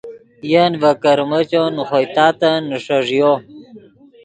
[0.51, 3.31] ین ڤے کرمیچو نے خوئے تاتن نیݰݱیو